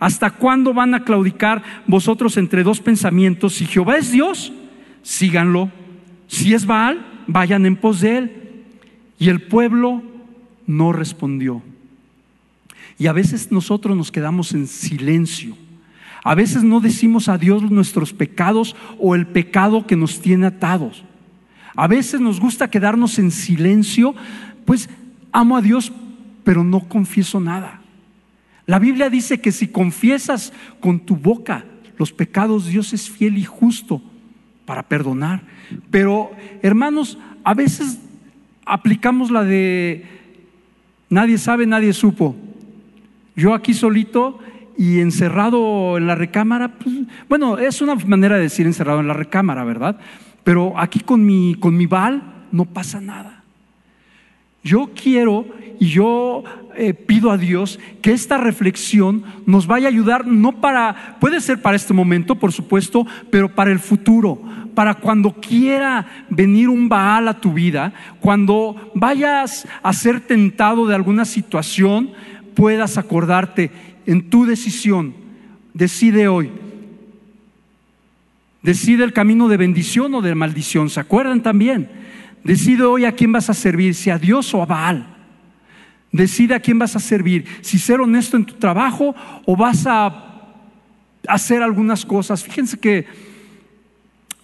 [0.01, 3.55] ¿hasta cuándo van a claudicar vosotros entre dos pensamientos?
[3.55, 4.53] Si Jehová es Dios,
[5.03, 5.71] síganlo.
[6.27, 8.33] Si es Baal, vayan en pos de él.
[9.21, 10.03] Y el pueblo
[10.67, 11.63] no respondió.
[12.99, 15.57] Y a veces nosotros nos quedamos en silencio
[16.27, 21.05] a veces no decimos a Dios nuestros pecados o el pecado que nos tiene atados.
[21.77, 24.13] A veces nos gusta quedarnos en silencio,
[24.65, 24.91] pues
[25.31, 25.93] amo a Dios,
[26.43, 27.81] pero no confieso nada.
[28.67, 31.65] La Biblia dice que si confiesas con tu boca
[31.97, 34.03] los pecados, Dios es fiel y justo
[34.65, 35.45] para perdonar.
[35.93, 38.01] Pero, hermanos, a veces
[38.65, 40.05] aplicamos la de
[41.09, 42.35] nadie sabe, nadie supo.
[43.37, 44.41] Yo aquí solito
[44.77, 46.95] y encerrado en la recámara, pues,
[47.29, 49.99] bueno, es una manera de decir encerrado en la recámara, ¿verdad?
[50.45, 53.43] Pero aquí con mi, con mi bal no pasa nada.
[54.63, 55.47] Yo quiero
[55.79, 56.43] y yo
[56.77, 61.63] eh, pido a Dios que esta reflexión nos vaya a ayudar, no para, puede ser
[61.63, 64.41] para este momento, por supuesto, pero para el futuro,
[64.75, 70.95] para cuando quiera venir un Baal a tu vida, cuando vayas a ser tentado de
[70.95, 72.11] alguna situación,
[72.55, 73.71] puedas acordarte,
[74.07, 75.15] en tu decisión,
[75.75, 76.51] decide hoy.
[78.63, 80.91] Decide el camino de bendición o de maldición.
[80.91, 81.89] ¿Se acuerdan también?
[82.43, 85.07] Decide hoy a quién vas a servir, si a Dios o a Baal.
[86.13, 89.15] Decide a quién vas a servir, si ser honesto en tu trabajo
[89.45, 90.53] o vas a
[91.29, 92.43] hacer algunas cosas.
[92.43, 93.07] Fíjense que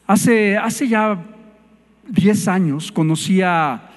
[0.06, 1.18] hace, hace ya
[2.08, 3.90] 10 años conocí a,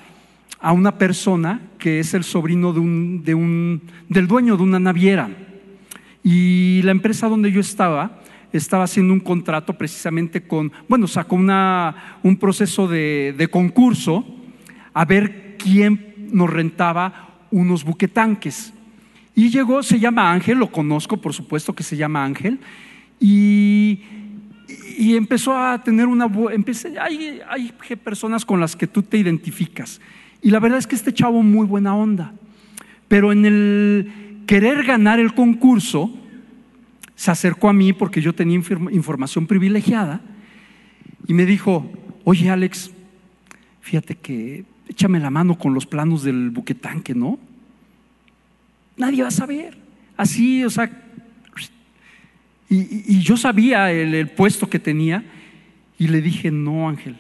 [0.59, 4.79] a, una persona que es el sobrino de un, de un, del dueño de una
[4.79, 5.29] naviera.
[6.25, 8.19] Y la empresa donde yo estaba
[8.51, 14.25] estaba haciendo un contrato precisamente con, bueno, sacó una, un proceso de, de concurso
[14.93, 18.73] a ver quién nos rentaba unos buquetanques.
[19.35, 22.59] Y llegó, se llama Ángel, lo conozco, por supuesto que se llama Ángel,
[23.19, 23.99] y,
[24.97, 26.27] y empezó a tener una...
[26.51, 27.71] Empecé, hay, hay
[28.03, 30.01] personas con las que tú te identificas.
[30.41, 32.33] Y la verdad es que este chavo muy buena onda.
[33.07, 36.11] Pero en el querer ganar el concurso,
[37.15, 40.21] se acercó a mí porque yo tenía información privilegiada
[41.27, 41.89] y me dijo,
[42.23, 42.91] oye Alex,
[43.81, 47.39] fíjate que échame la mano con los planos del buquetanque, ¿no?
[48.97, 49.77] Nadie va a saber.
[50.17, 50.89] Así, o sea,
[52.69, 55.23] y, yo sabía el, puesto que tenía
[55.97, 57.17] y le dije, no, Ángel,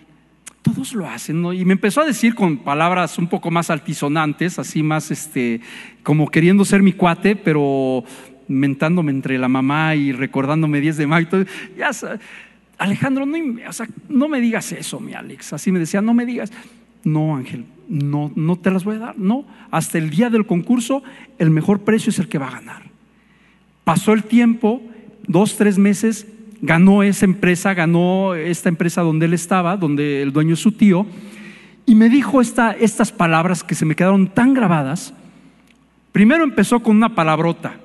[0.75, 1.53] todos lo hacen, ¿no?
[1.53, 5.61] Y me empezó a decir con palabras un poco más altisonantes, así más, este,
[6.03, 8.03] como queriendo ser mi cuate, pero
[8.47, 11.27] mentándome entre la mamá y recordándome 10 de mayo.
[11.77, 11.91] Ya,
[12.77, 13.37] Alejandro, no,
[14.09, 15.53] no me digas eso, mi Alex.
[15.53, 16.51] Así me decía, no me digas.
[17.05, 19.17] No, Ángel, no, no te las voy a dar.
[19.17, 21.03] No, hasta el día del concurso,
[21.39, 22.83] el mejor precio es el que va a ganar.
[23.85, 24.81] Pasó el tiempo,
[25.27, 26.27] dos, tres meses,
[26.61, 31.05] ganó esa empresa, ganó esta empresa donde él estaba, donde el dueño es su tío,
[31.85, 35.13] y me dijo estas palabras que se me quedaron tan grabadas.
[36.11, 37.75] Primero empezó con una palabrota.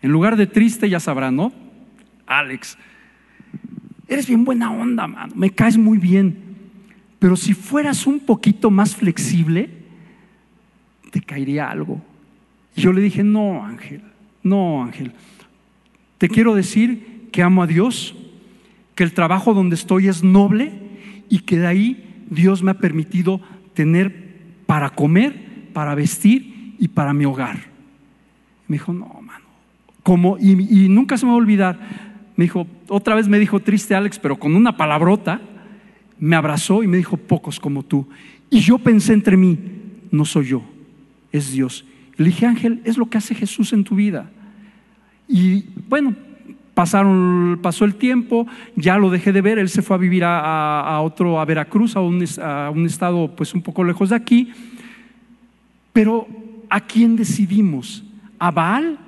[0.00, 1.52] En lugar de triste, ya sabrán, ¿no?
[2.26, 2.76] Alex,
[4.08, 6.38] eres bien buena onda, mano, me caes muy bien.
[7.18, 9.70] Pero si fueras un poquito más flexible,
[11.12, 12.02] te caería algo.
[12.74, 14.02] Y yo le dije, no, Ángel,
[14.42, 15.12] no, Ángel.
[16.18, 18.14] Te quiero decir que amo a Dios,
[18.94, 20.72] que el trabajo donde estoy es noble
[21.28, 23.40] y que de ahí Dios me ha permitido
[23.74, 24.14] tener
[24.66, 27.58] para comer, para vestir y para mi hogar.
[28.68, 29.44] Me dijo, no, mano,
[30.02, 30.54] como, y,
[30.88, 31.78] nunca se me va a olvidar,
[32.36, 35.40] me dijo, otra vez me dijo triste Alex, pero con una palabrota,
[36.18, 38.08] me abrazó y me dijo, pocos como tú.
[38.50, 39.58] Y yo pensé entre mí,
[40.10, 40.62] no soy yo,
[41.32, 41.84] es Dios.
[42.16, 44.30] le dije, Ángel, es lo que hace Jesús en tu vida.
[45.28, 46.14] Y bueno,
[46.74, 51.00] pasaron, pasó el tiempo, ya lo dejé de ver, él se fue a vivir a,
[51.02, 52.22] otro, a Veracruz, a un,
[52.86, 54.52] estado pues un poco lejos de aquí.
[55.92, 56.26] Pero
[56.68, 58.04] ¿a quién decidimos?
[58.38, 58.98] ¿A Baal?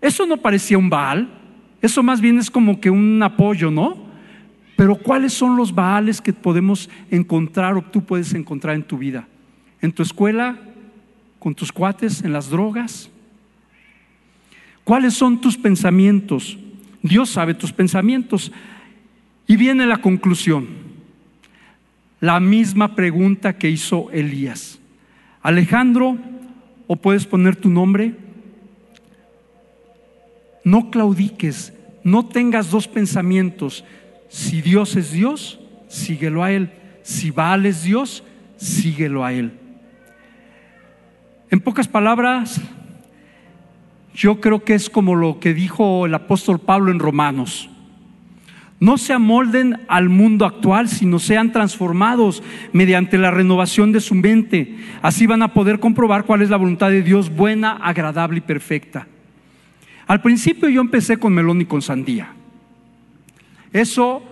[0.00, 1.28] Eso no parecía un Baal,
[1.80, 4.04] eso más bien es como que un apoyo, ¿no?
[4.76, 9.26] Pero ¿cuáles son los Baales que podemos encontrar o tú puedes encontrar en tu vida?
[9.80, 10.58] ¿En tu escuela?
[11.38, 12.22] ¿Con tus cuates?
[12.22, 13.10] ¿En las drogas?
[14.82, 16.58] ¿Cuáles son tus pensamientos?
[17.04, 18.50] Dios sabe tus pensamientos.
[19.46, 20.66] Y viene la conclusión.
[22.18, 24.80] La misma pregunta que hizo Elías.
[25.42, 26.16] Alejandro,
[26.86, 28.14] o puedes poner tu nombre,
[30.64, 33.84] no claudiques, no tengas dos pensamientos.
[34.30, 36.72] Si Dios es Dios, síguelo a Él.
[37.02, 38.24] Si Baal es Dios,
[38.56, 39.52] síguelo a Él.
[41.50, 42.62] En pocas palabras,
[44.14, 47.68] yo creo que es como lo que dijo el apóstol Pablo en Romanos.
[48.80, 54.76] No se amolden al mundo actual, sino sean transformados mediante la renovación de su mente.
[55.02, 59.06] Así van a poder comprobar cuál es la voluntad de Dios buena, agradable y perfecta.
[60.06, 62.28] Al principio yo empecé con melón y con sandía.
[63.72, 64.22] Eso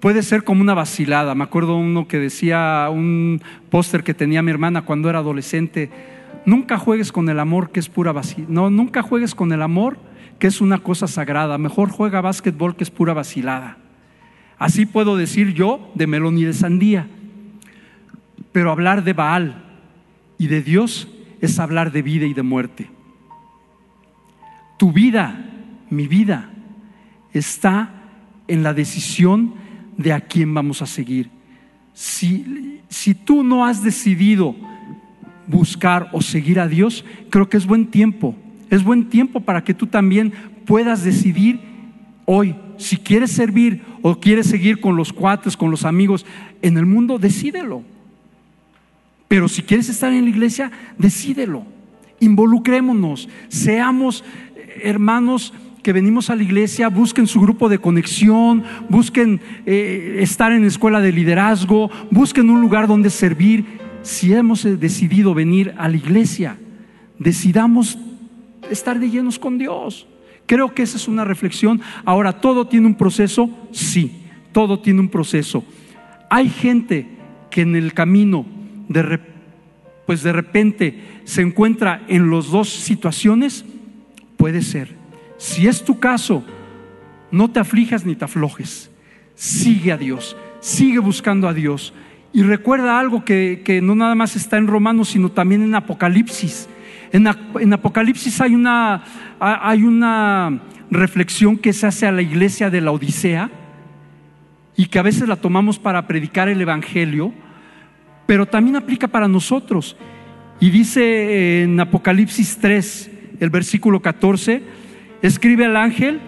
[0.00, 1.34] puede ser como una vacilada.
[1.34, 5.90] Me acuerdo uno que decía, un póster que tenía mi hermana cuando era adolescente,
[6.46, 8.52] nunca juegues con el amor que es pura vacilada.
[8.52, 9.98] No, nunca juegues con el amor
[10.38, 11.58] que es una cosa sagrada.
[11.58, 13.76] Mejor juega básquetbol que es pura vacilada.
[14.58, 17.08] Así puedo decir yo de melón y de sandía.
[18.52, 19.64] Pero hablar de Baal
[20.38, 21.08] y de Dios
[21.40, 22.90] es hablar de vida y de muerte.
[24.78, 25.44] Tu vida,
[25.90, 26.50] mi vida,
[27.32, 27.90] está
[28.48, 29.54] en la decisión
[29.96, 31.30] de a quién vamos a seguir.
[31.92, 34.54] Si, si tú no has decidido
[35.46, 38.34] buscar o seguir a Dios, creo que es buen tiempo.
[38.70, 40.32] Es buen tiempo para que tú también
[40.64, 41.60] puedas decidir
[42.24, 46.26] hoy si quieres servir o quieres seguir con los cuates, con los amigos
[46.62, 47.82] en el mundo, decídelo.
[49.28, 51.64] Pero si quieres estar en la iglesia, decídelo.
[52.20, 54.24] Involucrémonos, seamos
[54.82, 60.64] hermanos que venimos a la iglesia, busquen su grupo de conexión, busquen eh, estar en
[60.64, 63.85] escuela de liderazgo, busquen un lugar donde servir.
[64.06, 66.56] Si hemos decidido venir a la iglesia,
[67.18, 67.98] decidamos
[68.70, 70.06] estar de llenos con Dios.
[70.46, 71.80] Creo que esa es una reflexión.
[72.04, 73.50] Ahora, ¿todo tiene un proceso?
[73.72, 75.64] Sí, todo tiene un proceso.
[76.30, 77.08] Hay gente
[77.50, 78.46] que en el camino,
[78.88, 79.18] de,
[80.06, 83.64] pues de repente, se encuentra en las dos situaciones
[84.36, 84.94] Puede ser.
[85.38, 86.44] Si es tu caso,
[87.30, 88.90] no te aflijas ni te aflojes.
[89.34, 91.92] Sigue a Dios, sigue buscando a Dios.
[92.36, 96.68] Y recuerda algo que, no nada más está en Romanos, sino también en Apocalipsis.
[97.10, 97.26] En,
[97.58, 99.02] en, Apocalipsis hay una,
[99.40, 103.50] hay una reflexión que se hace a la iglesia de la Odisea
[104.76, 107.32] y que a veces la tomamos para predicar el Evangelio,
[108.26, 109.96] pero también aplica para nosotros.
[110.60, 114.62] Y dice en Apocalipsis 3, el versículo 14,
[115.22, 116.20] escribe al ángel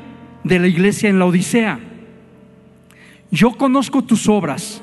[0.42, 1.78] de la iglesia en la Odisea,
[3.30, 4.82] yo conozco tus obras,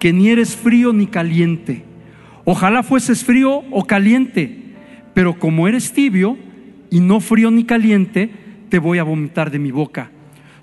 [0.00, 1.84] que ni eres frío ni caliente.
[2.44, 4.58] Ojalá fueses frío o caliente,
[5.14, 6.36] pero como eres tibio
[6.90, 8.30] y no frío ni caliente,
[8.68, 10.10] te voy a vomitar de mi boca.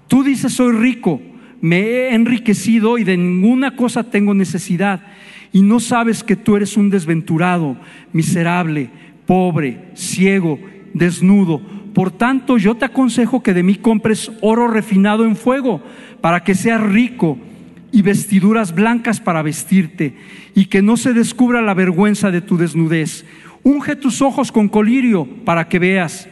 [0.07, 1.21] Tú dices, soy rico,
[1.61, 5.01] me he enriquecido y de ninguna cosa tengo necesidad.
[5.53, 7.77] Y no sabes que tú eres un desventurado,
[8.11, 8.89] miserable,
[9.25, 10.59] pobre, ciego
[10.93, 11.61] desnudo.
[11.93, 15.81] Por tanto, yo te aconsejo que de mí compres oro refinado en fuego,
[16.21, 17.37] para que seas rico,
[17.91, 20.15] y vestiduras blancas para vestirte,
[20.55, 23.25] y que no se descubra la vergüenza de tu desnudez.
[23.63, 26.27] Unge tus ojos con colirio para que veas.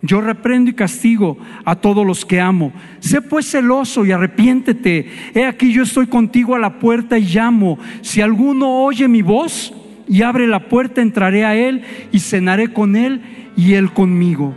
[0.00, 2.72] Yo reprendo y castigo a todos los que amo.
[2.98, 5.08] Sé pues celoso y arrepiéntete.
[5.32, 7.78] He aquí yo estoy contigo a la puerta y llamo.
[8.00, 9.72] Si alguno oye mi voz
[10.08, 13.20] y abre la puerta, entraré a él y cenaré con él
[13.56, 14.54] y Él conmigo.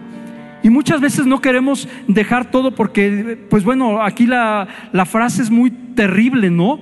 [0.64, 5.52] Y muchas veces no queremos dejar todo porque, pues bueno, aquí la, la frase es
[5.52, 6.80] muy terrible, ¿no?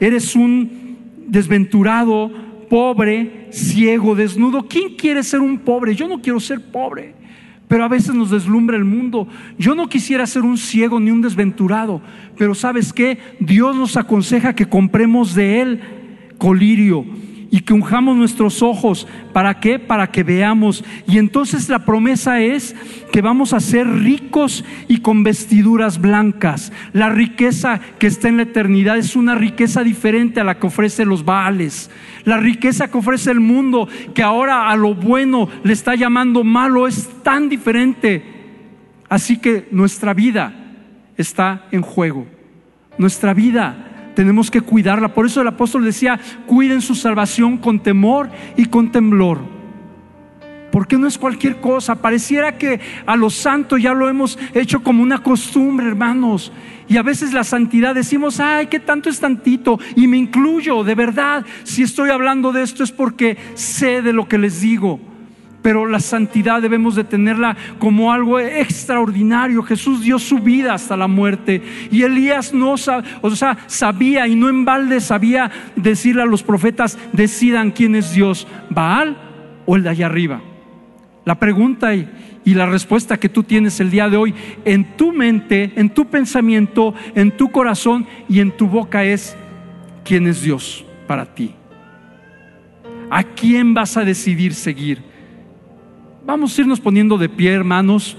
[0.00, 2.30] Eres un desventurado,
[2.68, 4.66] pobre, ciego, desnudo.
[4.68, 5.94] ¿Quién quiere ser un pobre?
[5.94, 7.14] Yo no quiero ser pobre.
[7.66, 9.26] Pero a veces nos deslumbra el mundo.
[9.58, 12.02] Yo no quisiera ser un ciego ni un desventurado.
[12.36, 13.18] Pero sabes qué?
[13.40, 15.80] Dios nos aconseja que compremos de Él
[16.38, 17.06] colirio
[17.54, 19.06] y que unjamos nuestros ojos.
[19.32, 19.78] ¿Para qué?
[19.78, 20.84] Para que veamos.
[21.06, 22.74] Y entonces la promesa es
[23.12, 26.72] que vamos a ser ricos y con vestiduras blancas.
[26.92, 31.04] La riqueza que está en la eternidad es una riqueza diferente a la que ofrece
[31.04, 31.92] los Baales.
[32.24, 36.88] La riqueza que ofrece el mundo, que ahora a lo bueno le está llamando malo,
[36.88, 38.34] es tan diferente
[39.14, 40.52] Así que nuestra vida
[41.16, 42.26] está en juego.
[42.98, 45.14] Nuestra vida tenemos que cuidarla.
[45.14, 49.38] Por eso el apóstol decía, cuiden su salvación con temor y con temblor.
[50.70, 51.94] Porque no es cualquier cosa.
[51.94, 56.52] Pareciera que a los santos ya lo hemos hecho como una costumbre, hermanos.
[56.88, 59.78] Y a veces la santidad decimos, ay, qué tanto es tantito.
[59.94, 61.44] Y me incluyo, de verdad.
[61.62, 65.13] Si estoy hablando de esto es porque sé de lo que les digo
[65.64, 69.62] pero la santidad debemos de tenerla como algo extraordinario.
[69.62, 74.50] Jesús dio su vida hasta la muerte y Elías no o sea, sabía y no
[74.50, 79.16] en balde sabía decirle a los profetas, decidan quién es Dios, Baal
[79.64, 80.42] o el de allá arriba.
[81.24, 82.10] La pregunta y,
[82.44, 84.34] y la respuesta que tú tienes el día de hoy
[84.66, 89.34] en tu mente, en tu pensamiento, en tu corazón y en tu boca es,
[90.04, 91.54] ¿quién es Dios para ti?
[93.08, 95.13] ¿A quién vas a decidir seguir?
[96.26, 98.16] Vamos a irnos poniendo de pie, hermanos.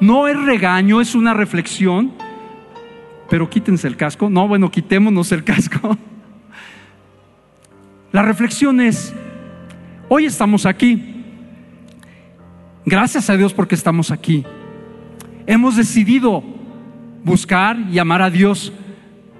[0.00, 2.12] No es regaño, es una reflexión.
[3.28, 4.30] Pero quítense el casco.
[4.30, 5.98] No, bueno, quitémonos el casco.
[8.12, 9.12] La reflexión es,
[10.08, 11.24] hoy estamos aquí.
[12.86, 14.44] Gracias a Dios porque estamos aquí.
[15.46, 16.44] Hemos decidido
[17.24, 18.72] buscar y amar a Dios,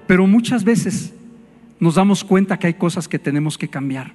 [0.05, 1.13] pero muchas veces
[1.79, 4.11] nos damos cuenta que hay cosas que tenemos que cambiar.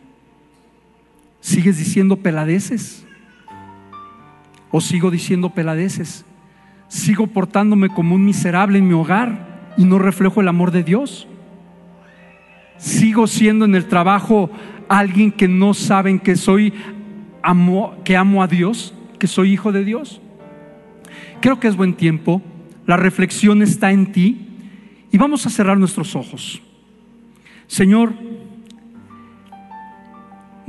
[1.40, 3.06] ¿Sigues diciendo peladeces?
[4.70, 6.24] ¿O sigo diciendo peladeces?
[6.88, 11.26] ¿Sigo portándome como un miserable en mi hogar y no reflejo el amor de Dios?
[12.78, 14.50] ¿Sigo siendo en el trabajo
[14.88, 16.72] alguien que no saben que soy
[17.42, 20.20] amo, que amo a Dios, que soy hijo de Dios?
[21.40, 22.42] Creo que es buen tiempo.
[22.86, 24.46] La reflexión está en ti
[25.12, 26.62] y vamos a cerrar nuestros ojos.
[27.66, 28.14] Señor,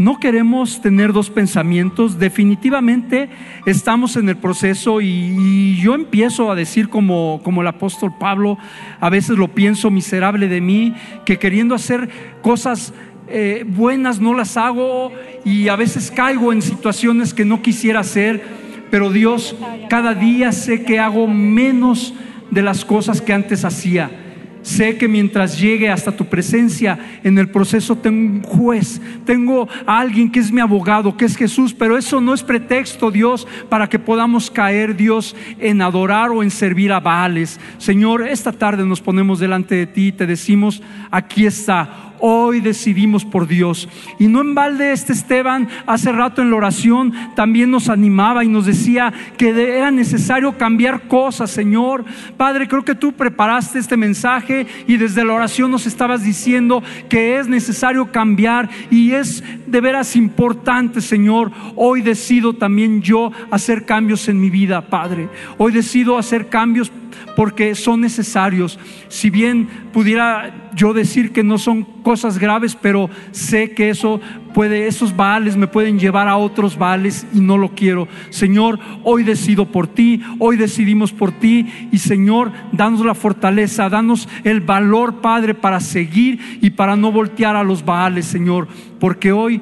[0.03, 3.29] no queremos tener dos pensamientos, definitivamente
[3.65, 8.57] estamos en el proceso y, yo empiezo a decir como, como el apóstol Pablo,
[8.99, 10.93] a veces lo pienso miserable de mí,
[11.25, 12.09] que queriendo hacer
[12.41, 12.93] cosas
[13.27, 15.11] eh, buenas no las hago
[15.45, 18.43] y a veces caigo en situaciones que no quisiera hacer,
[18.91, 19.55] pero Dios,
[19.89, 22.13] cada día sé que hago menos
[22.51, 24.20] de las cosas que antes hacía.
[24.62, 29.99] Sé que mientras llegue hasta tu presencia en el proceso tengo un juez, tengo a
[29.99, 33.89] alguien que es mi abogado, que es Jesús, pero eso no es pretexto, Dios, para
[33.89, 37.59] que podamos caer, Dios, en adorar o en servir a Baales.
[37.80, 43.26] Señor, esta tarde nos ponemos delante de ti y te decimos, aquí está hoy decidimos
[43.26, 43.89] por Dios.
[44.19, 48.47] Y no en balde este Esteban hace rato en la oración también nos animaba y
[48.47, 52.05] nos decía que era necesario cambiar cosas, Señor.
[52.38, 57.39] Padre, creo que tú preparaste este mensaje y desde la oración nos estabas diciendo que
[57.39, 61.51] es necesario cambiar y es de veras importante, Señor.
[61.76, 65.30] Hoy decido también yo hacer cambios en mi vida, Padre.
[65.57, 66.91] Hoy decido hacer cambios
[67.36, 68.80] porque son necesarios.
[69.07, 74.22] Si bien pudiera yo decir que no son cosas graves, pero sé que eso
[74.53, 78.07] puede, esos vales me pueden llevar a otros vales y no lo quiero.
[78.30, 84.28] Señor, hoy decido por ti, hoy decidimos por ti y Señor, danos la fortaleza, danos
[84.43, 88.68] el valor, Padre, para seguir y para no voltear a los vales, Señor,
[88.99, 89.62] porque hoy,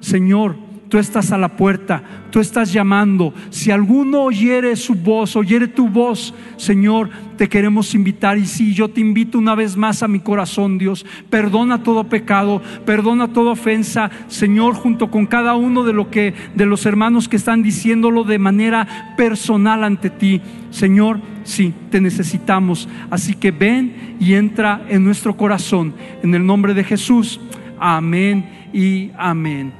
[0.00, 3.32] Señor, tú estás a la puerta, tú estás llamando.
[3.48, 8.36] Si alguno oyere su voz, oyere tu voz, Señor, te queremos invitar.
[8.36, 12.60] Y si yo te invito una vez más a mi corazón, Dios, perdona todo pecado,
[12.84, 17.36] perdona toda ofensa, Señor, junto con cada uno de lo que de los hermanos que
[17.36, 20.42] están diciéndolo de manera personal ante ti.
[20.70, 22.88] Señor, sí, te necesitamos.
[23.10, 25.94] Así que ven y entra en nuestro corazón.
[26.24, 27.40] En el nombre de Jesús.
[27.78, 29.79] Amén y amén.